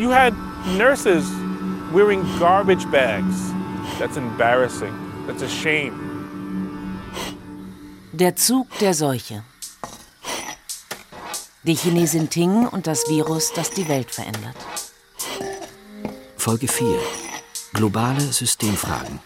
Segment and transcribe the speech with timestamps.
[0.00, 0.32] You had
[0.78, 1.30] nurses
[1.92, 3.52] wearing garbage bags.
[3.98, 4.94] That's embarrassing.
[5.26, 5.92] That's a shame.
[8.12, 9.44] Der Zug der Seuche.
[11.64, 14.56] Die Chinesin Ting und das Virus, das die Welt verändert.
[16.38, 16.98] Folge 4.
[17.74, 19.20] Globale Systemfragen.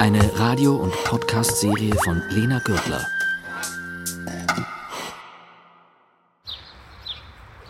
[0.00, 3.06] Eine Radio- und Podcast-Serie von Lena Gürtler.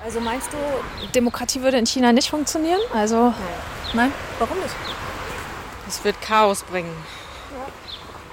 [0.08, 0.56] Also meinst du,
[1.14, 2.80] Demokratie würde in China nicht funktionieren?
[2.94, 3.34] Also
[3.92, 4.74] nein, warum nicht?
[5.86, 6.96] Es wird Chaos bringen.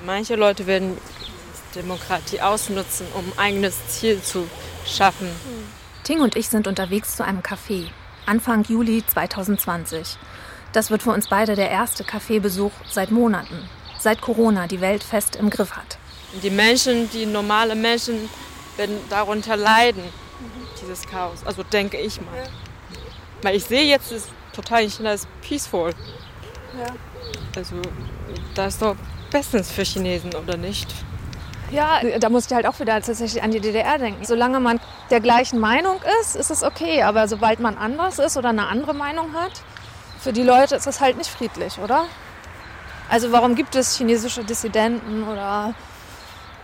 [0.05, 0.97] Manche Leute werden
[1.75, 4.47] Demokratie ausnutzen, um ein eigenes Ziel zu
[4.85, 5.27] schaffen.
[6.05, 7.89] Ting und ich sind unterwegs zu einem Café.
[8.25, 10.17] Anfang Juli 2020.
[10.71, 13.67] Das wird für uns beide der erste Kaffeebesuch seit Monaten,
[13.99, 15.97] seit Corona die Welt fest im Griff hat.
[16.41, 18.29] Die Menschen, die normale Menschen,
[18.77, 20.05] werden darunter leiden
[20.81, 21.45] dieses Chaos.
[21.45, 22.35] Also denke ich mal.
[22.35, 22.43] Ja.
[23.41, 25.93] Weil ich sehe jetzt, ist total China ist peaceful.
[26.79, 26.87] Ja.
[27.55, 27.75] Also
[28.53, 28.95] das ist doch
[29.31, 30.93] bestens für Chinesen, oder nicht?
[31.71, 34.23] Ja, da musst du halt auch wieder tatsächlich an die DDR denken.
[34.23, 37.03] Solange man der gleichen Meinung ist, ist es okay.
[37.03, 39.51] Aber sobald man anders ist oder eine andere Meinung hat,
[40.19, 42.05] für die Leute ist es halt nicht friedlich, oder?
[43.09, 45.73] Also warum gibt es chinesische Dissidenten oder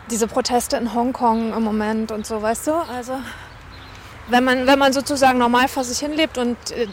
[0.10, 2.74] diese Proteste in Hongkong im Moment und so, weißt du?
[2.74, 3.20] Also
[4.32, 6.88] wenn man, wenn man sozusagen normal vor sich hinlebt und äh,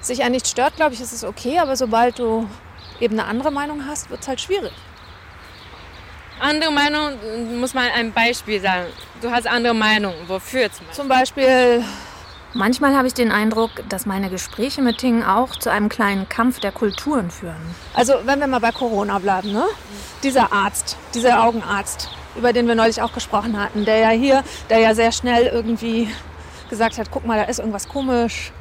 [0.00, 1.58] sich an nichts stört, glaube ich, ist es okay.
[1.58, 2.48] Aber sobald du
[3.00, 4.72] eben eine andere Meinung hast, wird es halt schwierig.
[6.40, 8.86] Andere Meinung, muss man ein Beispiel sagen.
[9.20, 10.14] Du hast andere Meinung.
[10.28, 10.94] Wofür zum Beispiel?
[10.94, 11.84] Zum Beispiel
[12.54, 16.60] Manchmal habe ich den Eindruck, dass meine Gespräche mit Ting auch zu einem kleinen Kampf
[16.60, 17.74] der Kulturen führen.
[17.92, 19.64] Also wenn wir mal bei Corona bleiben, ne?
[20.22, 22.08] Dieser Arzt, dieser Augenarzt,
[22.38, 26.08] über den wir neulich auch gesprochen hatten, der ja hier, der ja sehr schnell irgendwie
[26.70, 28.52] gesagt hat, guck mal, da ist irgendwas komisch.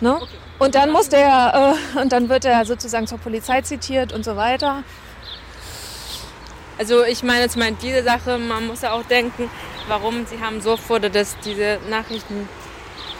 [0.00, 0.18] Ne?
[0.58, 4.36] Und dann muss der, äh, und dann wird er sozusagen zur Polizei zitiert und so
[4.36, 4.82] weiter.
[6.78, 9.50] Also ich meine zum Beispiel diese Sache, man muss ja auch denken,
[9.88, 12.48] warum sie haben sofort dass diese Nachrichten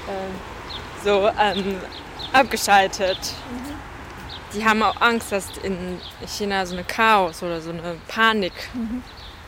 [0.08, 1.76] äh, so ähm,
[2.32, 3.18] abgeschaltet.
[3.18, 4.54] Mhm.
[4.54, 9.02] Die haben auch Angst, dass in China so eine Chaos oder so eine Panik mhm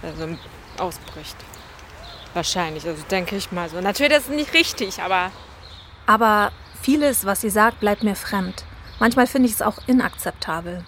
[0.04, 0.36] also
[0.78, 1.36] ausbricht.
[2.34, 3.80] Wahrscheinlich, also denke ich mal so.
[3.80, 5.30] Natürlich, ist nicht richtig, aber.
[6.06, 8.64] Aber vieles, was sie sagt, bleibt mir fremd.
[8.98, 10.84] Manchmal finde ich es auch inakzeptabel.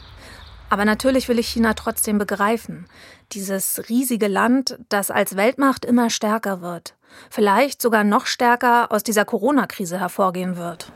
[0.69, 2.87] Aber natürlich will ich China trotzdem begreifen.
[3.33, 6.95] Dieses riesige Land, das als Weltmacht immer stärker wird.
[7.31, 10.91] Vielleicht sogar noch stärker aus dieser Corona-Krise hervorgehen wird.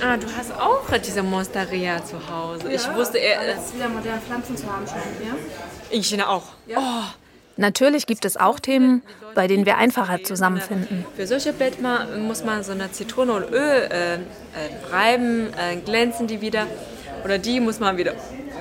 [0.00, 2.68] Ah, du hast auch diese Monsteria zu Hause.
[2.68, 3.40] Ja, ich wusste eher.
[3.40, 5.34] Alles wieder moderne Pflanzen zu haben scheint, ja?
[5.90, 6.44] In China auch.
[6.66, 6.78] Ja.
[6.78, 7.04] Oh.
[7.56, 9.02] Natürlich gibt es auch Themen,
[9.34, 11.04] bei denen wir einfacher zusammenfinden.
[11.16, 14.18] Für solche Blätter muss man so eine Zitrone und Öl äh, äh,
[14.92, 16.68] reiben, äh, glänzen die wieder.
[17.24, 18.12] Oder die muss man wieder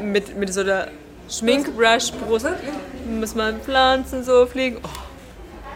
[0.02, 0.88] mit, mit so einer
[1.30, 2.48] Schminkbrush, Brust,
[3.08, 4.80] muss man Pflanzen so fliegen.
[4.84, 4.88] Oh.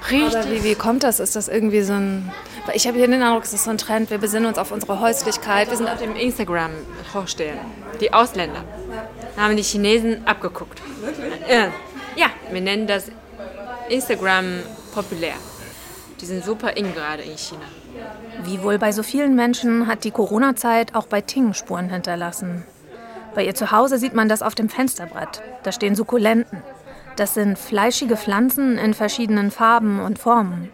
[0.09, 0.35] Richtig.
[0.35, 1.19] Aber wie, wie kommt das?
[1.19, 2.31] Ist das irgendwie so ein.
[2.73, 4.09] Ich habe hier den Eindruck, es ist so ein Trend.
[4.11, 5.69] Wir besinnen uns auf unsere Häuslichkeit.
[5.69, 6.71] Wir sind auf dem Instagram
[7.13, 7.57] hochstehen.
[7.99, 8.63] Die Ausländer
[9.35, 10.81] haben die Chinesen abgeguckt.
[11.01, 11.33] Wirklich?
[12.15, 13.05] Ja, wir nennen das
[13.89, 14.59] Instagram
[14.93, 15.33] populär.
[16.19, 17.65] Die sind super in gerade in China.
[18.43, 22.63] Wie wohl bei so vielen Menschen hat die Corona-Zeit auch bei Ting Spuren hinterlassen.
[23.33, 25.41] Bei ihr zu Hause sieht man das auf dem Fensterbrett.
[25.63, 26.61] Da stehen Sukkulenten.
[27.15, 30.69] Das sind fleischige Pflanzen in verschiedenen Farben und Formen.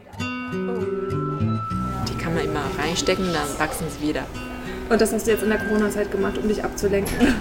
[2.98, 4.24] Die reinstecken, dann wachsen sie wieder.
[4.90, 7.16] Und das hast du jetzt in der Corona-Zeit gemacht, um dich abzulenken?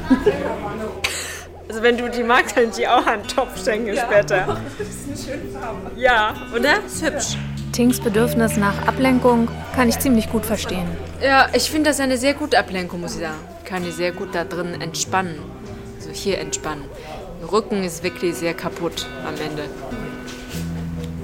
[1.68, 4.06] Also wenn du die magst, kann ich die auch an den Topf schenken ja.
[4.06, 4.56] später.
[4.78, 5.90] Das ist eine schöne Farbe.
[5.96, 6.84] Ja, oder?
[6.86, 7.36] Ist hübsch.
[7.72, 10.86] Tings Bedürfnis nach Ablenkung kann ich ziemlich gut verstehen.
[11.20, 13.34] Ja, ich finde das eine sehr gute Ablenkung, muss ich sagen.
[13.64, 15.40] Kann ich sehr gut da drin entspannen.
[15.96, 16.84] Also hier entspannen.
[17.40, 19.64] Der Rücken ist wirklich sehr kaputt am Ende.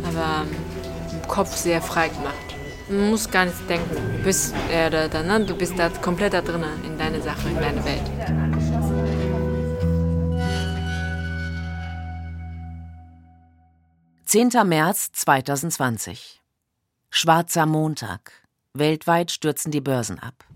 [0.09, 0.45] Aber
[1.13, 2.52] im Kopf sehr frei gemacht.
[2.89, 3.95] Man muss gar nicht denken.
[3.95, 5.45] Du bist, äh, da, da, ne?
[5.45, 8.03] du bist da komplett da drin in deine Sache, in deine Welt.
[14.25, 14.51] 10.
[14.65, 16.41] März 2020.
[17.11, 18.33] Schwarzer Montag.
[18.73, 20.47] Weltweit stürzen die Börsen ab.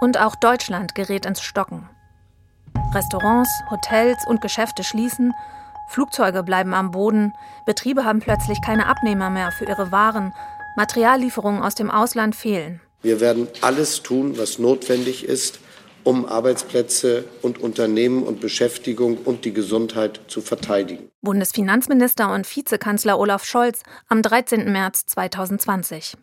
[0.00, 1.88] Und auch Deutschland gerät ins Stocken.
[2.92, 5.34] Restaurants, Hotels und Geschäfte schließen,
[5.88, 7.34] Flugzeuge bleiben am Boden,
[7.66, 10.32] Betriebe haben plötzlich keine Abnehmer mehr für ihre Waren,
[10.76, 12.80] Materiallieferungen aus dem Ausland fehlen.
[13.02, 15.60] Wir werden alles tun, was notwendig ist,
[16.04, 21.10] um Arbeitsplätze und Unternehmen und Beschäftigung und die Gesundheit zu verteidigen.
[21.22, 24.70] Bundesfinanzminister und Vizekanzler Olaf Scholz am 13.
[24.70, 26.16] März 2020.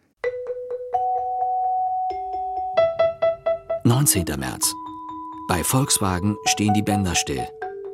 [3.84, 4.26] 19.
[4.38, 4.74] März.
[5.48, 7.48] Bei Volkswagen stehen die Bänder still.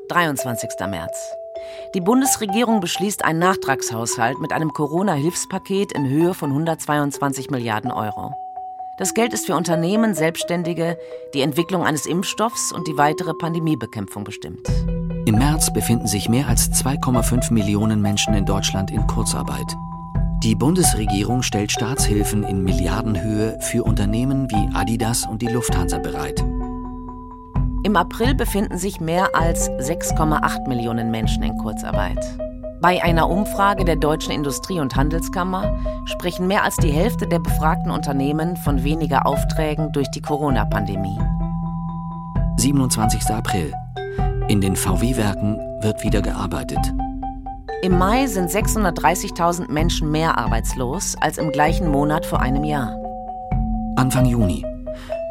[0.09, 0.69] 23.
[0.87, 1.33] März.
[1.94, 8.33] Die Bundesregierung beschließt einen Nachtragshaushalt mit einem Corona-Hilfspaket in Höhe von 122 Milliarden Euro.
[8.98, 10.98] Das Geld ist für Unternehmen, Selbstständige,
[11.33, 14.68] die Entwicklung eines Impfstoffs und die weitere Pandemiebekämpfung bestimmt.
[15.25, 19.75] Im März befinden sich mehr als 2,5 Millionen Menschen in Deutschland in Kurzarbeit.
[20.44, 26.44] Die Bundesregierung stellt Staatshilfen in Milliardenhöhe für Unternehmen wie Adidas und die Lufthansa bereit.
[27.83, 32.19] Im April befinden sich mehr als 6,8 Millionen Menschen in Kurzarbeit.
[32.81, 37.91] Bei einer Umfrage der Deutschen Industrie- und Handelskammer sprechen mehr als die Hälfte der befragten
[37.91, 41.18] Unternehmen von weniger Aufträgen durch die Corona-Pandemie.
[42.57, 43.29] 27.
[43.29, 43.74] April.
[44.47, 46.79] In den VW-Werken wird wieder gearbeitet.
[47.83, 52.95] Im Mai sind 630.000 Menschen mehr arbeitslos als im gleichen Monat vor einem Jahr.
[53.95, 54.65] Anfang Juni.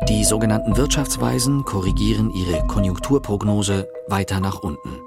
[0.08, 5.00] Die sogenannten Wirtschaftsweisen korrigieren ihre Konjunkturprognose weiter nach unten.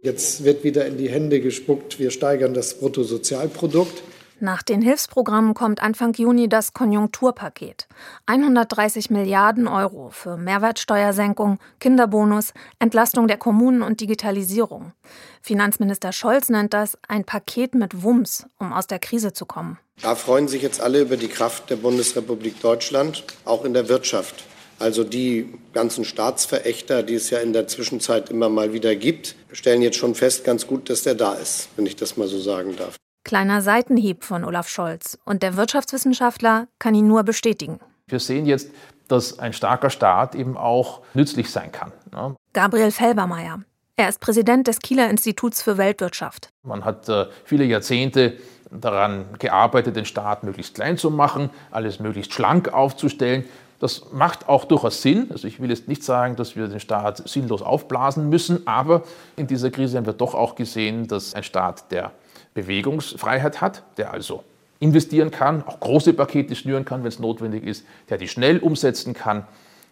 [0.00, 4.02] Jetzt wird wieder in die Hände gespuckt, wir steigern das Bruttosozialprodukt.
[4.44, 7.88] Nach den Hilfsprogrammen kommt Anfang Juni das Konjunkturpaket.
[8.26, 14.92] 130 Milliarden Euro für Mehrwertsteuersenkung, Kinderbonus, Entlastung der Kommunen und Digitalisierung.
[15.40, 19.78] Finanzminister Scholz nennt das ein Paket mit Wumms, um aus der Krise zu kommen.
[20.02, 24.44] Da freuen sich jetzt alle über die Kraft der Bundesrepublik Deutschland, auch in der Wirtschaft.
[24.78, 29.80] Also die ganzen Staatsverächter, die es ja in der Zwischenzeit immer mal wieder gibt, stellen
[29.80, 32.76] jetzt schon fest, ganz gut, dass der da ist, wenn ich das mal so sagen
[32.76, 32.96] darf.
[33.24, 35.18] Kleiner Seitenhieb von Olaf Scholz.
[35.24, 37.80] Und der Wirtschaftswissenschaftler kann ihn nur bestätigen.
[38.06, 38.70] Wir sehen jetzt,
[39.08, 41.90] dass ein starker Staat eben auch nützlich sein kann.
[42.12, 42.36] Ne?
[42.52, 43.60] Gabriel Felbermeier.
[43.96, 46.50] Er ist Präsident des Kieler Instituts für Weltwirtschaft.
[46.64, 48.34] Man hat äh, viele Jahrzehnte
[48.70, 53.44] daran gearbeitet, den Staat möglichst klein zu machen, alles möglichst schlank aufzustellen.
[53.78, 55.28] Das macht auch durchaus Sinn.
[55.30, 59.04] Also ich will jetzt nicht sagen, dass wir den Staat sinnlos aufblasen müssen, aber
[59.36, 62.12] in dieser Krise haben wir doch auch gesehen, dass ein Staat, der
[62.54, 64.44] Bewegungsfreiheit hat, der also
[64.80, 69.14] investieren kann, auch große Pakete schnüren kann, wenn es notwendig ist, der die schnell umsetzen
[69.14, 69.46] kann,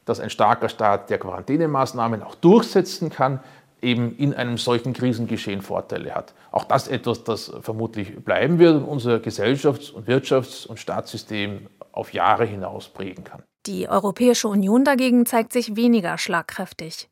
[0.05, 3.41] dass ein starker Staat, der Quarantänemaßnahmen auch durchsetzen kann,
[3.81, 6.35] eben in einem solchen Krisengeschehen Vorteile hat.
[6.53, 12.13] Auch das etwas, das vermutlich bleiben wird und unser Gesellschafts- und Wirtschafts- und Staatssystem auf
[12.13, 13.43] Jahre hinaus prägen kann.
[13.67, 17.09] Die Europäische Union dagegen zeigt sich weniger schlagkräftig.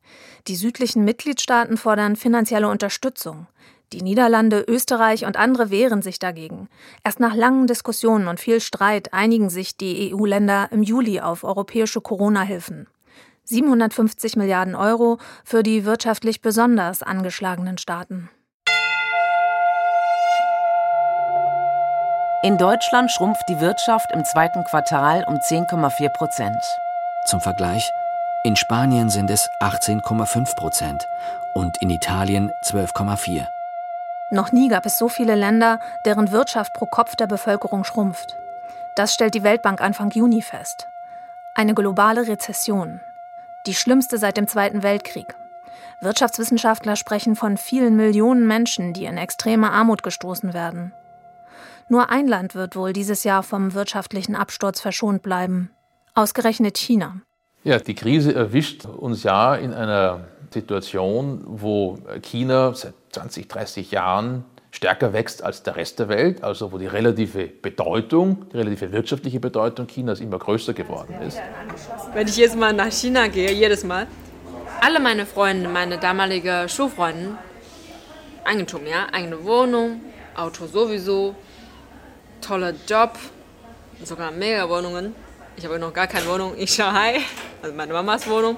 [0.47, 3.47] Die südlichen Mitgliedstaaten fordern finanzielle Unterstützung.
[3.93, 6.69] Die Niederlande, Österreich und andere wehren sich dagegen.
[7.03, 11.99] Erst nach langen Diskussionen und viel Streit einigen sich die EU-Länder im Juli auf europäische
[11.99, 12.87] Corona-Hilfen.
[13.43, 18.29] 750 Milliarden Euro für die wirtschaftlich besonders angeschlagenen Staaten.
[22.43, 26.55] In Deutschland schrumpft die Wirtschaft im zweiten Quartal um 10,4 Prozent.
[27.27, 27.87] Zum Vergleich,
[28.43, 31.05] in Spanien sind es 18,5 Prozent
[31.53, 33.45] und in Italien 12,4.
[34.31, 38.37] Noch nie gab es so viele Länder, deren Wirtschaft pro Kopf der Bevölkerung schrumpft.
[38.95, 40.87] Das stellt die Weltbank Anfang Juni fest.
[41.53, 43.01] Eine globale Rezession.
[43.67, 45.35] Die schlimmste seit dem Zweiten Weltkrieg.
[46.01, 50.93] Wirtschaftswissenschaftler sprechen von vielen Millionen Menschen, die in extreme Armut gestoßen werden.
[51.89, 55.71] Nur ein Land wird wohl dieses Jahr vom wirtschaftlichen Absturz verschont bleiben.
[56.15, 57.21] Ausgerechnet China.
[57.63, 60.21] Ja, die Krise erwischt uns ja in einer
[60.53, 66.71] Situation, wo China seit 20, 30 Jahren stärker wächst als der Rest der Welt, also
[66.71, 71.39] wo die relative Bedeutung, die relative wirtschaftliche Bedeutung Chinas immer größer geworden ist.
[72.13, 74.07] Wenn ich jetzt mal nach China gehe, jedes Mal,
[74.79, 77.37] alle meine Freunde, meine damalige Schulfreunde,
[78.43, 80.01] Eigentum, ja, eigene Wohnung,
[80.35, 81.35] Auto sowieso,
[82.39, 83.19] toller Job,
[84.03, 85.13] sogar mega Wohnungen.
[85.57, 87.19] Ich habe noch gar keine Wohnung in Shanghai,
[87.61, 88.57] also meine Mamas Wohnung.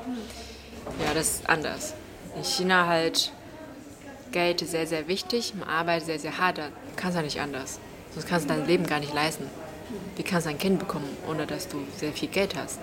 [1.05, 1.93] Ja, das ist anders.
[2.37, 3.31] In China halt
[4.33, 7.39] Geld ist sehr, sehr wichtig, man arbeitet sehr, sehr hart, da kannst du ja nicht
[7.39, 7.79] anders.
[8.13, 9.49] Sonst kannst du dein Leben gar nicht leisten.
[10.17, 12.79] Wie kannst du ein Kind bekommen, ohne dass du sehr viel Geld hast?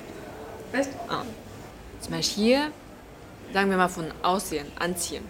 [0.73, 1.25] Weißt ah.
[2.01, 2.71] Zum Beispiel hier,
[3.53, 5.25] sagen wir mal von Aussehen, Anziehen.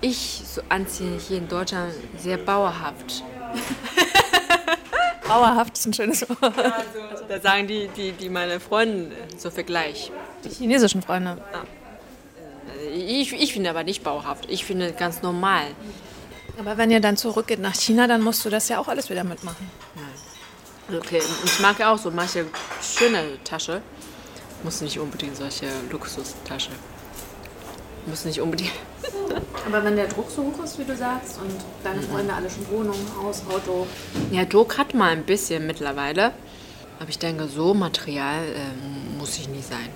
[0.00, 3.24] Ich so anziehe hier in Deutschland sehr bauerhaft.
[5.26, 6.58] Bauerhaft ist ein schönes Wort.
[6.58, 10.10] Also, da sagen die, die, die meine Freunde so Vergleich.
[10.44, 11.38] Die chinesischen Freunde.
[11.52, 11.64] Ah.
[13.08, 14.44] Ich, ich finde aber nicht bauhaft.
[14.50, 15.64] Ich finde ganz normal.
[16.58, 19.24] Aber wenn ihr dann zurückgeht nach China, dann musst du das ja auch alles wieder
[19.24, 19.70] mitmachen.
[19.94, 20.98] Nein.
[21.00, 22.44] Okay, ich mag ja auch so manche
[22.82, 23.80] schöne Tasche.
[24.62, 26.70] Muss nicht unbedingt solche Luxustasche.
[28.04, 28.72] Muss nicht unbedingt.
[29.66, 32.68] Aber wenn der Druck so hoch ist, wie du sagst, und deine Freunde alle schon
[32.70, 33.86] Wohnung, Haus, Auto.
[34.30, 36.32] Ja, Druck hat mal ein bisschen mittlerweile.
[37.00, 39.88] Aber ich denke, so Material äh, muss ich nicht sein.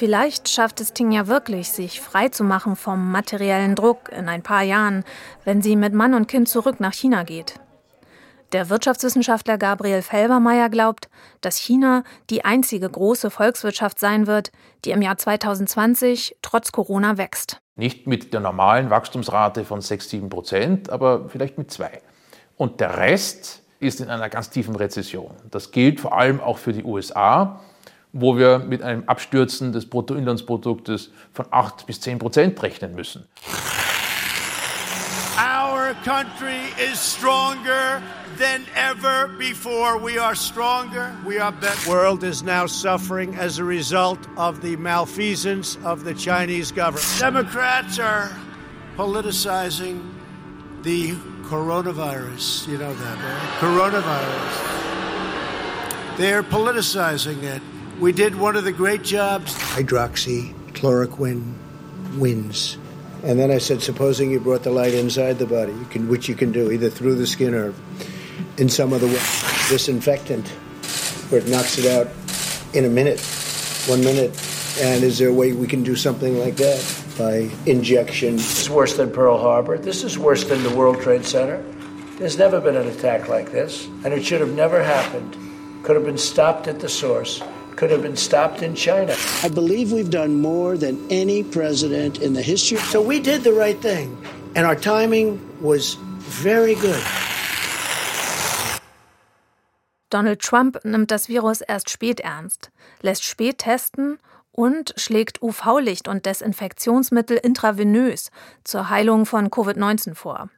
[0.00, 4.42] Vielleicht schafft es Ting ja wirklich, sich frei zu machen vom materiellen Druck in ein
[4.42, 5.04] paar Jahren,
[5.44, 7.60] wenn sie mit Mann und Kind zurück nach China geht.
[8.52, 11.10] Der Wirtschaftswissenschaftler Gabriel Felbermeier glaubt,
[11.42, 14.52] dass China die einzige große Volkswirtschaft sein wird,
[14.86, 17.60] die im Jahr 2020 trotz Corona wächst.
[17.76, 22.00] Nicht mit der normalen Wachstumsrate von 6, 7 Prozent, aber vielleicht mit 2.
[22.56, 25.32] Und der Rest ist in einer ganz tiefen Rezession.
[25.50, 27.60] Das gilt vor allem auch für die USA,
[28.12, 33.24] wo wir mit einem Abstürzen des Bruttoinlandsproduktes von 8 bis 10 Prozent rechnen müssen.
[35.38, 38.02] Our country is stronger
[38.38, 39.98] than ever before.
[39.98, 41.14] We are stronger.
[41.24, 41.76] We are better.
[41.84, 47.06] The world is now suffering as a result of the malfeasance of the Chinese government.
[47.18, 48.30] Democrats are
[48.96, 50.02] politicizing
[50.82, 51.12] the
[51.44, 52.68] coronavirus.
[52.68, 53.58] You know that, right?
[53.60, 54.80] Coronavirus.
[56.16, 57.62] They're politicizing it.
[58.00, 59.54] We did one of the great jobs.
[59.54, 61.52] Hydroxychloroquine
[62.16, 62.78] wins.
[63.22, 66.26] And then I said, supposing you brought the light inside the body, you can, which
[66.26, 67.74] you can do either through the skin or
[68.56, 69.20] in some other way.
[69.68, 70.48] Disinfectant,
[71.28, 72.08] where it knocks it out
[72.72, 73.20] in a minute,
[73.86, 74.30] one minute.
[74.80, 76.82] And is there a way we can do something like that
[77.18, 78.36] by injection?
[78.36, 79.76] This is worse than Pearl Harbor.
[79.76, 81.62] This is worse than the World Trade Center.
[82.16, 85.36] There's never been an attack like this, and it should have never happened.
[85.82, 87.42] Could have been stopped at the source
[87.80, 89.14] could have been stopped in China.
[89.42, 92.76] I believe we've done more than any president in the history.
[92.76, 94.18] So we did the right thing,
[94.54, 97.02] and our timing was very good.
[100.10, 102.70] Donald Trump nimmt das Virus erst spät ernst,
[103.00, 104.18] lässt spät testen
[104.52, 108.30] und schlägt UV-Licht und Desinfektionsmittel intravenös
[108.62, 110.50] zur Heilung von Covid-19 vor.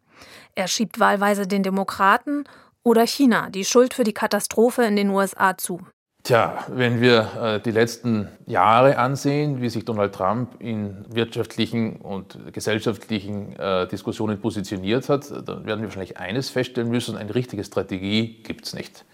[0.57, 2.45] Er schiebt wahlweise den Demokraten
[2.83, 5.83] oder China die Schuld für die Katastrophe in den USA zu.
[6.25, 12.39] Tja, wenn wir äh, die letzten Jahre ansehen, wie sich Donald Trump in wirtschaftlichen und
[12.53, 18.41] gesellschaftlichen äh, Diskussionen positioniert hat, dann werden wir wahrscheinlich eines feststellen müssen, eine richtige Strategie
[18.45, 19.05] gibt es nicht.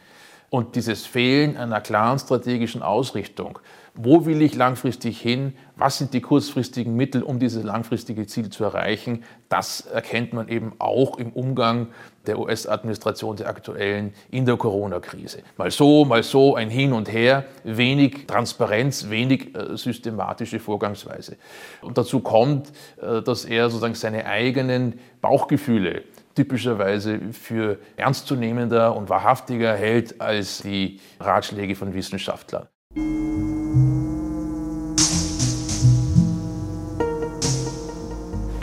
[0.50, 3.59] Und dieses Fehlen einer klaren strategischen Ausrichtung,
[4.00, 8.62] wo will ich langfristig hin, was sind die kurzfristigen Mittel, um dieses langfristige Ziel zu
[8.62, 11.88] erreichen, das erkennt man eben auch im Umgang
[12.26, 15.43] der US-Administration der aktuellen in der Corona-Krise.
[15.57, 21.37] Mal so, mal so, ein Hin und Her, wenig Transparenz, wenig äh, systematische Vorgangsweise.
[21.83, 22.69] Und dazu kommt,
[23.02, 26.05] äh, dass er sozusagen seine eigenen Bauchgefühle
[26.37, 32.69] typischerweise für ernstzunehmender und wahrhaftiger hält als die Ratschläge von Wissenschaftlern.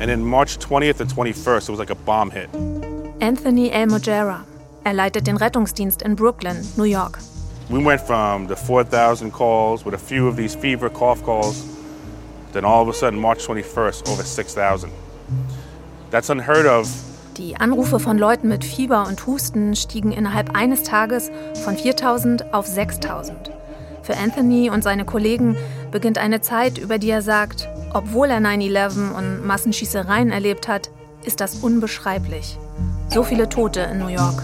[0.05, 2.47] And in March 20th and 21st, it was like a bomb hit.
[3.21, 4.43] Anthony El Mojera.
[4.85, 7.17] Er leitet den Rettungsdienst in Brooklyn, New York.
[7.71, 11.65] We went from the 4,000 calls with a few of these fever cough calls,
[12.51, 14.91] then all of a sudden, March 21st, over 6,000.
[16.11, 16.87] That's unheard of
[17.39, 21.31] die Anrufe von Leuten mit Fieber und Husten stiegen innerhalb eines Tages
[21.63, 23.49] von 4000 auf 6000.
[24.03, 25.57] Für Anthony und seine Kollegen
[25.89, 30.89] beginnt eine Zeit, über die er sagt, obwohl er 9-11 und Massenschießereien erlebt hat,
[31.23, 32.57] ist das unbeschreiblich.
[33.07, 34.43] So viele Tote in New York.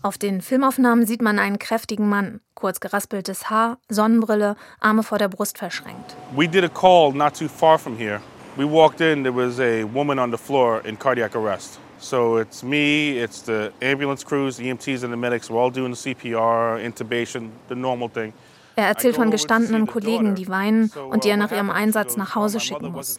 [0.00, 5.26] Auf den Filmaufnahmen sieht man einen kräftigen Mann, kurz geraspeltes Haar, Sonnenbrille, Arme vor der
[5.26, 6.14] Brust verschränkt.
[6.36, 8.20] We did a call not too far from here.
[8.56, 11.80] We walked in, there was a woman on the floor in cardiac arrest.
[11.98, 15.50] So it's me, it's the ambulance crews, the EMTs and the medics.
[15.50, 18.32] We're all doing the CPR, intubation, the normal thing.
[18.78, 22.60] Er erzählt von gestandenen Kollegen, die weinen und die er nach ihrem Einsatz nach Hause
[22.60, 23.18] schicken muss.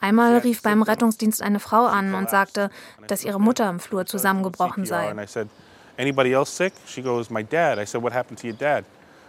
[0.00, 2.70] Einmal rief beim Rettungsdienst eine Frau an und sagte,
[3.06, 5.14] dass ihre Mutter im Flur zusammengebrochen sei.
[5.98, 6.72] Anybody else sick?
[6.86, 7.78] She goes, my dad.
[7.78, 8.86] I said, what happened to your dad?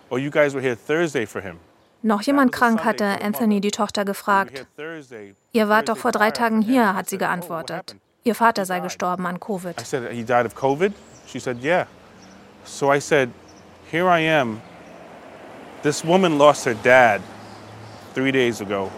[0.09, 1.57] Oh, you guys were here Thursday for him.
[2.01, 4.65] Noch jemand krank hatte Anthony die Tochter gefragt.
[5.51, 7.97] Ihr wart doch vor drei Tagen hier, hat sie geantwortet.
[8.23, 9.81] Ihr Vater sei gestorben an Covid.
[9.81, 10.93] I said, he died of COVID?
[11.27, 11.87] She said, yeah.
[12.63, 13.31] So I said,
[13.91, 14.61] here I am.
[15.83, 17.21] This woman lost her dad
[18.13, 18.91] three days ago,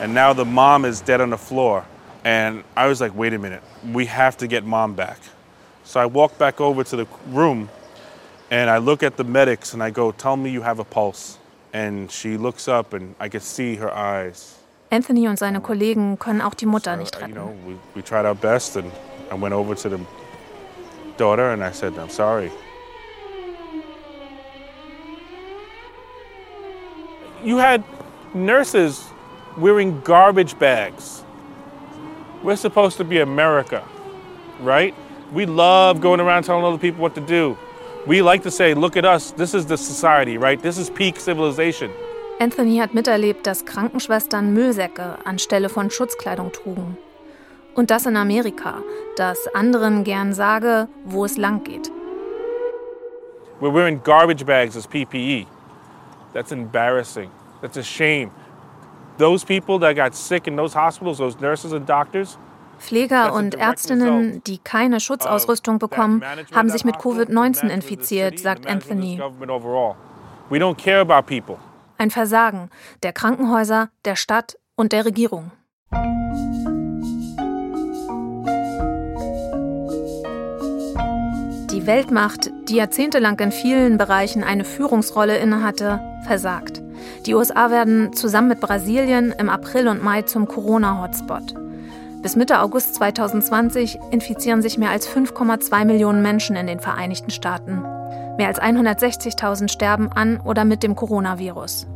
[0.00, 1.84] and now the mom is dead on the floor.
[2.24, 3.62] And I was like, wait a minute,
[3.92, 5.18] we have to get mom back.
[5.84, 7.68] So I walk back over to the room
[8.50, 11.38] and I look at the medics and I go, tell me you have a pulse.
[11.72, 14.56] And she looks up and I could see her eyes.
[14.90, 17.34] Anthony und seine Kollegen können auch die Mutter nicht uh, retten.
[17.34, 18.92] You know, we, we tried our best and
[19.30, 19.98] I went over to the
[21.16, 22.52] daughter and I said, I'm sorry.
[27.44, 27.82] You had
[28.34, 29.04] nurses
[29.56, 31.24] wearing garbage bags.
[32.44, 33.82] We're supposed to be America,
[34.60, 34.94] right?
[35.32, 37.56] We love going around telling other people what to do.
[38.06, 40.60] We like to say, look at us, this is the society, right?
[40.62, 41.90] This is peak civilization.
[42.38, 46.96] Anthony hat miterlebt, dass Krankenschwestern Müllsäcke anstelle von Schutzkleidung trugen.
[47.74, 48.82] Und das in Amerika,
[49.16, 51.90] das anderen gern sage, wo es lang geht.
[53.60, 55.46] We're wearing garbage bags as PPE.
[56.32, 57.30] That's embarrassing.
[57.60, 58.30] That's a shame.
[59.18, 62.38] Those people that got sick in those hospitals, those nurses and doctors,
[62.82, 66.22] Pfleger und Ärztinnen, die keine Schutzausrüstung bekommen,
[66.52, 69.20] haben sich mit Covid-19 infiziert, sagt Anthony.
[71.98, 72.70] Ein Versagen
[73.04, 75.52] der Krankenhäuser, der Stadt und der Regierung.
[81.82, 86.80] Die Weltmacht, die jahrzehntelang in vielen Bereichen eine Führungsrolle innehatte, versagt.
[87.26, 91.56] Die USA werden zusammen mit Brasilien im April und Mai zum Corona-Hotspot.
[92.22, 97.82] Bis Mitte August 2020 infizieren sich mehr als 5,2 Millionen Menschen in den Vereinigten Staaten.
[98.36, 101.88] Mehr als 160.000 sterben an oder mit dem Coronavirus.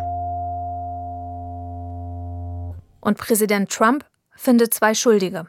[3.01, 5.47] Und Präsident Trump findet zwei Schuldige.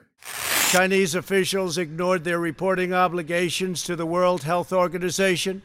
[0.72, 5.62] Chinese officials ignored their reporting obligations to the World Health Organization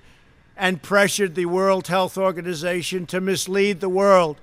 [0.57, 4.41] and pressured the World Health Organization to mislead the world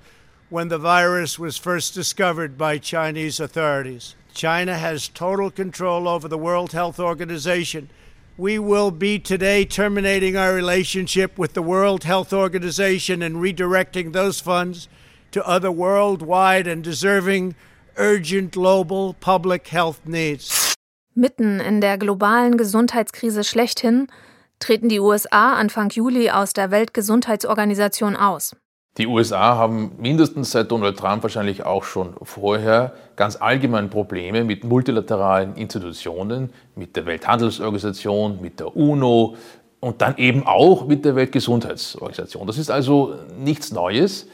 [0.50, 4.14] when the virus was first discovered by Chinese authorities.
[4.34, 7.88] China has total control over the World Health Organization.
[8.36, 14.40] We will be today terminating our relationship with the World Health Organization and redirecting those
[14.40, 14.88] funds
[15.30, 17.54] to other worldwide and deserving
[17.98, 20.74] urgent global public health needs.
[21.14, 24.06] Mitten in der globalen Gesundheitskrise schlechthin
[24.58, 28.54] treten die USA Anfang Juli aus der Weltgesundheitsorganisation aus.
[28.98, 34.64] Die USA haben mindestens seit Donald Trump wahrscheinlich auch schon vorher ganz allgemein Probleme mit
[34.64, 39.36] multilateralen Institutionen, mit der Welthandelsorganisation, mit der UNO
[39.78, 42.46] und dann eben auch mit der Weltgesundheitsorganisation.
[42.46, 44.26] Das ist also nichts Neues.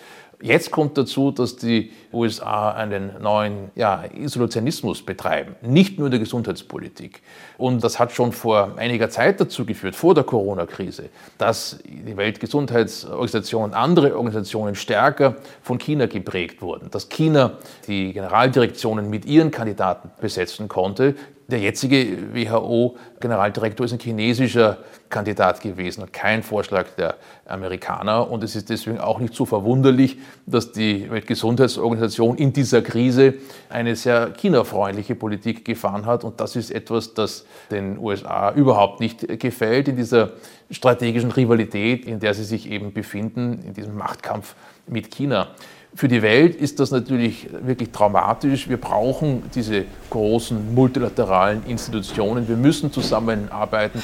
[0.42, 6.20] Jetzt kommt dazu, dass die USA einen neuen ja, Isolationismus betreiben, nicht nur in der
[6.20, 7.22] Gesundheitspolitik.
[7.56, 13.64] Und das hat schon vor einiger Zeit dazu geführt, vor der Corona-Krise, dass die Weltgesundheitsorganisation
[13.64, 17.52] und andere Organisationen stärker von China geprägt wurden, dass China
[17.88, 21.14] die Generaldirektionen mit ihren Kandidaten besetzen konnte,
[21.48, 24.78] der jetzige WHO-Generaldirektor ist ein chinesischer
[25.08, 27.14] Kandidat gewesen und kein Vorschlag der
[27.46, 28.28] Amerikaner.
[28.28, 33.34] Und es ist deswegen auch nicht so verwunderlich, dass die Weltgesundheitsorganisation in dieser Krise
[33.68, 36.24] eine sehr chinafreundliche Politik gefahren hat.
[36.24, 40.32] Und das ist etwas, das den USA überhaupt nicht gefällt in dieser
[40.70, 44.54] strategischen Rivalität, in der sie sich eben befinden, in diesem Machtkampf
[44.86, 45.48] mit China.
[45.94, 48.68] Für die Welt ist das natürlich wirklich traumatisch.
[48.68, 52.46] Wir brauchen diese großen multilateralen Institutionen.
[52.48, 54.02] Wir müssen zusammenarbeiten.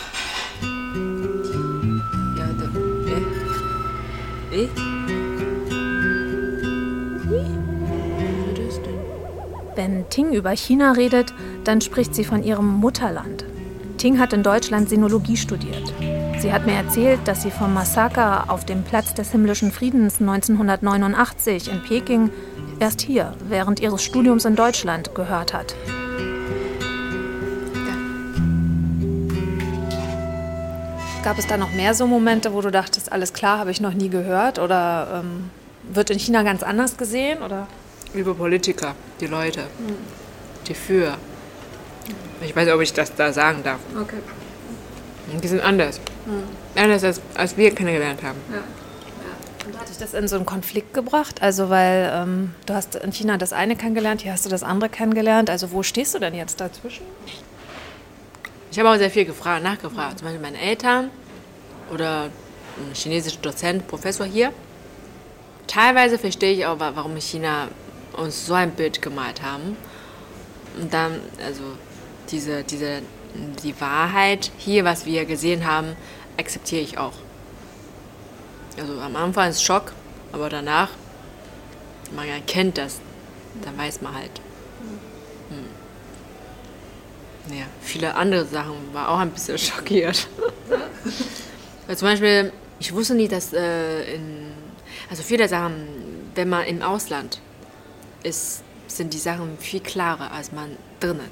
[9.74, 13.44] Wenn Ting über China redet, dann spricht sie von ihrem Mutterland.
[13.98, 15.92] Ting hat in Deutschland Sinologie studiert.
[16.42, 21.70] Sie hat mir erzählt, dass sie vom Massaker auf dem Platz des himmlischen Friedens 1989
[21.70, 22.30] in Peking
[22.80, 25.76] erst hier, während ihres Studiums in Deutschland, gehört hat.
[31.22, 33.94] Gab es da noch mehr so Momente, wo du dachtest, alles klar, habe ich noch
[33.94, 34.58] nie gehört?
[34.58, 35.48] Oder ähm,
[35.92, 37.40] wird in China ganz anders gesehen?
[37.40, 37.68] Oder?
[38.14, 39.94] Über Politiker, die Leute, mhm.
[40.66, 41.16] die für.
[42.40, 43.78] Ich weiß nicht, ob ich das da sagen darf.
[43.96, 44.16] Okay.
[45.42, 46.00] Die sind anders.
[46.26, 46.42] Mhm.
[46.74, 48.38] Anders als, als wir kennengelernt haben.
[48.50, 48.62] Ja.
[49.66, 51.40] Und hat dich das in so einen Konflikt gebracht?
[51.40, 54.90] Also, weil ähm, du hast in China das eine kennengelernt, hier hast du das andere
[54.90, 55.50] kennengelernt.
[55.50, 57.04] Also, wo stehst du denn jetzt dazwischen?
[58.72, 60.18] Ich habe auch sehr viel gefragt, nachgefragt.
[60.18, 61.10] Zum Beispiel meine Eltern
[61.92, 64.52] oder ein chinesischer Dozent, Professor hier.
[65.66, 67.68] Teilweise verstehe ich auch, warum China
[68.14, 69.76] uns so ein Bild gemalt haben.
[70.80, 71.62] Und dann, also
[72.30, 73.02] diese, diese
[73.34, 75.96] die Wahrheit hier, was wir gesehen haben,
[76.36, 77.14] akzeptiere ich auch.
[78.78, 79.92] Also am Anfang ist Schock,
[80.32, 80.90] aber danach,
[82.14, 83.00] man erkennt das,
[83.62, 84.40] dann weiß man halt.
[85.50, 85.66] Hm.
[87.58, 90.28] Ja, viele andere Sachen war auch ein bisschen schockiert.
[91.86, 94.52] Weil zum Beispiel, ich wusste nie, dass äh, in,
[95.10, 95.86] also viele Sachen,
[96.34, 97.40] wenn man im Ausland
[98.22, 101.30] ist, sind die Sachen viel klarer als man drinnen.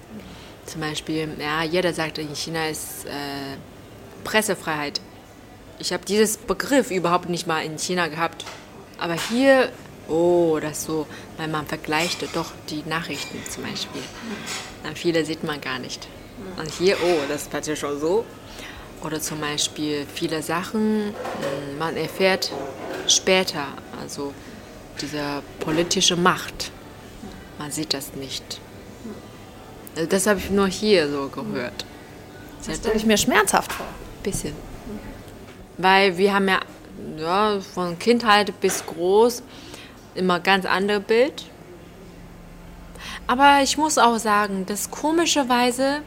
[0.71, 3.57] Zum Beispiel, ja, jeder sagt, in China ist äh,
[4.23, 5.01] Pressefreiheit.
[5.79, 8.45] Ich habe dieses Begriff überhaupt nicht mal in China gehabt.
[8.99, 9.71] Aber hier
[10.11, 11.07] oh, das so,
[11.37, 14.03] weil man vergleicht doch die Nachrichten zum Beispiel.
[14.83, 16.07] Dann viele sieht man gar nicht.
[16.59, 18.25] Und hier, oh, das passiert schon so.
[19.03, 22.53] Oder zum Beispiel viele Sachen, hm, man erfährt
[23.07, 23.67] später,
[24.01, 24.35] also
[25.01, 26.71] diese politische Macht.
[27.59, 28.61] Man sieht das nicht.
[29.97, 31.85] Also das habe ich nur hier so gehört.
[32.67, 33.87] Das stelle ich mir schmerzhaft vor.
[34.23, 34.55] Bisschen.
[35.79, 36.61] Weil wir haben ja,
[37.19, 39.43] ja von Kindheit bis groß
[40.15, 41.45] immer ganz andere Bild.
[43.27, 46.03] Aber ich muss auch sagen, dass komischerweise,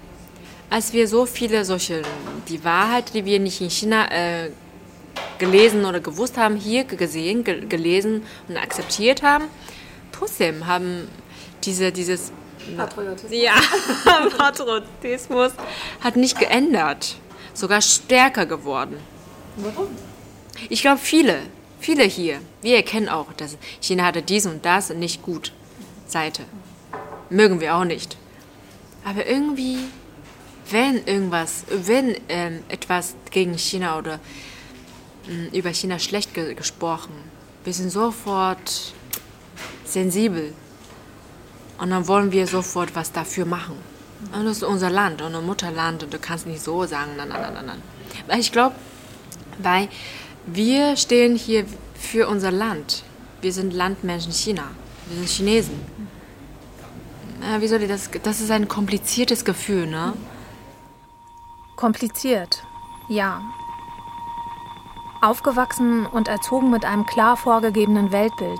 [0.69, 2.02] als wir so viele solche,
[2.50, 4.52] die Wahrheit, die wir nicht in China äh,
[5.39, 9.46] gelesen oder gewusst haben, hier gesehen, ge gelesen und akzeptiert haben,
[10.12, 11.08] trotzdem haben
[11.63, 12.32] diese, dieses
[12.78, 13.32] Patriotismus.
[13.41, 13.54] Ja,
[14.38, 15.52] Patriotismus
[16.02, 17.15] hat nicht geändert,
[17.54, 18.97] sogar stärker geworden.
[19.58, 19.88] Warum?
[20.69, 21.39] Ich glaube, viele,
[21.80, 25.52] viele hier, wir erkennen auch, dass China hatte dies und das nicht gut
[26.08, 26.43] Seite.
[27.30, 28.17] Mögen wir auch nicht.
[29.04, 29.78] Aber irgendwie,
[30.69, 34.19] wenn irgendwas, wenn ähm, etwas gegen China oder
[35.28, 37.13] mh, über China schlecht ge gesprochen,
[37.63, 38.93] wir sind sofort
[39.86, 40.54] sensibel.
[41.78, 43.76] Und dann wollen wir sofort was dafür machen.
[44.32, 46.04] Und das ist unser Land, unser Mutterland.
[46.04, 47.82] Und du kannst nicht so sagen, nein, nein, nein, nein.
[48.28, 48.76] Weil ich glaube,
[49.60, 49.90] weil
[50.46, 53.04] wir stehen hier für unser Land.
[53.42, 54.64] Wir sind Landmenschen China.
[55.08, 55.82] Wir sind Chinesen.
[57.42, 58.10] Ja, wie soll ich das?
[58.24, 60.14] Das ist ein kompliziertes Gefühl, ne?
[61.76, 62.64] Kompliziert,
[63.10, 63.42] ja.
[65.22, 68.60] Aufgewachsen und erzogen mit einem klar vorgegebenen Weltbild.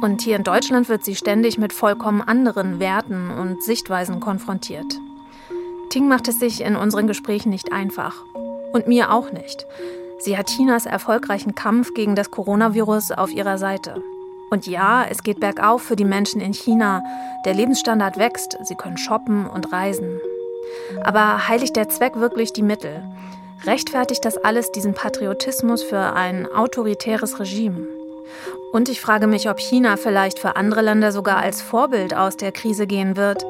[0.00, 4.98] Und hier in Deutschland wird sie ständig mit vollkommen anderen Werten und Sichtweisen konfrontiert.
[5.90, 8.24] Ting macht es sich in unseren Gesprächen nicht einfach.
[8.72, 9.66] Und mir auch nicht.
[10.20, 14.02] Sie hat Chinas erfolgreichen Kampf gegen das Coronavirus auf ihrer Seite.
[14.50, 17.02] Und ja, es geht bergauf für die Menschen in China.
[17.44, 20.20] Der Lebensstandard wächst, sie können shoppen und reisen.
[21.02, 23.02] Aber heiligt der Zweck wirklich die Mittel?
[23.64, 27.86] Rechtfertigt das alles diesen Patriotismus für ein autoritäres Regime?
[28.72, 32.52] Und ich frage mich, ob China vielleicht für andere Länder sogar als Vorbild aus der
[32.52, 33.44] Krise gehen wird.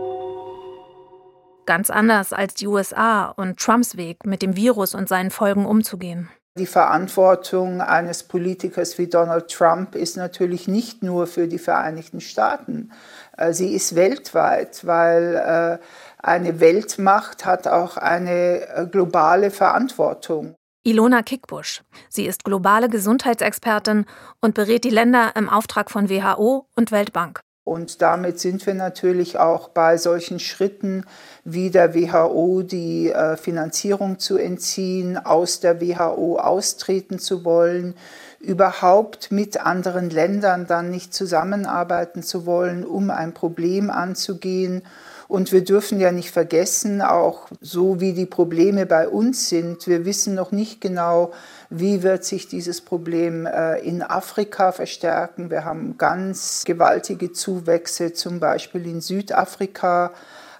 [1.66, 6.30] Ganz anders als die USA und Trumps Weg, mit dem Virus und seinen Folgen umzugehen.
[6.58, 12.90] Die Verantwortung eines Politikers wie Donald Trump ist natürlich nicht nur für die Vereinigten Staaten.
[13.36, 15.84] Äh, sie ist weltweit, weil äh,
[16.18, 20.56] eine Weltmacht hat auch eine äh, globale Verantwortung.
[20.90, 21.82] Ilona Kickbusch.
[22.08, 24.06] Sie ist globale Gesundheitsexpertin
[24.40, 27.42] und berät die Länder im Auftrag von WHO und Weltbank.
[27.62, 31.04] Und damit sind wir natürlich auch bei solchen Schritten
[31.44, 37.94] wie der WHO die äh, Finanzierung zu entziehen, aus der WHO austreten zu wollen,
[38.40, 44.82] überhaupt mit anderen Ländern dann nicht zusammenarbeiten zu wollen, um ein Problem anzugehen.
[45.30, 50.04] Und wir dürfen ja nicht vergessen, auch so wie die Probleme bei uns sind, wir
[50.04, 51.30] wissen noch nicht genau,
[51.70, 55.48] wie wird sich dieses Problem äh, in Afrika verstärken.
[55.48, 60.10] Wir haben ganz gewaltige Zuwächse, zum Beispiel in Südafrika.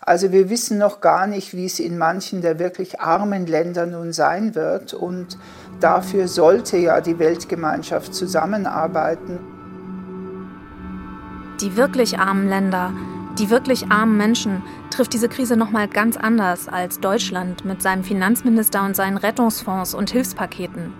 [0.02, 4.12] Also wir wissen noch gar nicht, wie es in manchen der wirklich armen Länder nun
[4.12, 4.94] sein wird.
[4.94, 5.36] Und
[5.80, 9.40] dafür sollte ja die Weltgemeinschaft zusammenarbeiten.
[11.60, 12.92] Die wirklich armen Länder
[13.38, 18.04] die wirklich armen Menschen trifft diese Krise noch mal ganz anders als Deutschland mit seinem
[18.04, 20.92] Finanzminister und seinen Rettungsfonds und Hilfspaketen.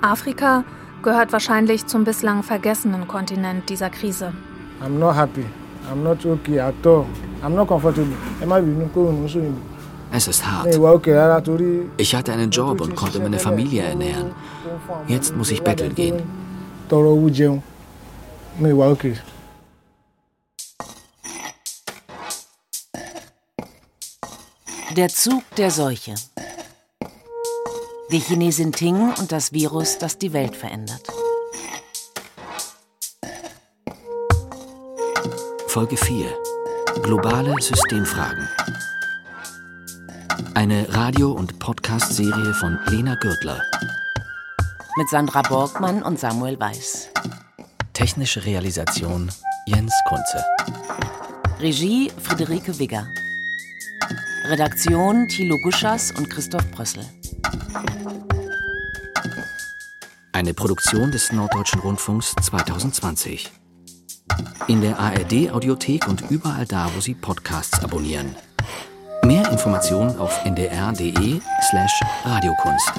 [0.00, 0.64] Afrika
[1.02, 4.32] gehört wahrscheinlich zum bislang vergessenen Kontinent dieser Krise.
[4.82, 5.44] I'm not happy.
[5.90, 7.04] I'm not okay at all.
[7.42, 8.14] I'm not comfortable.
[10.12, 10.78] Es ist hart.
[11.96, 14.32] Ich hatte einen Job und konnte meine Familie ernähren.
[15.06, 16.22] Jetzt muss ich betteln gehen.
[24.96, 26.16] Der Zug der Seuche.
[28.10, 31.06] Die Chinesin Ting und das Virus, das die Welt verändert.
[35.68, 36.26] Folge 4.
[37.02, 38.48] Globale Systemfragen.
[40.54, 43.62] Eine Radio- und Podcast-Serie von Lena Gürtler.
[44.96, 47.10] Mit Sandra Borgmann und Samuel Weiß.
[47.92, 49.30] Technische Realisation
[49.66, 50.44] Jens Kunze.
[51.60, 53.06] Regie Friederike Wigger.
[54.50, 57.04] Redaktion Thilo Guschas und Christoph Brössel.
[60.32, 63.48] Eine Produktion des Norddeutschen Rundfunks 2020.
[64.66, 68.34] In der ARD Audiothek und überall da, wo Sie Podcasts abonnieren.
[69.24, 72.92] Mehr Informationen auf ndr.de slash Radiokunst.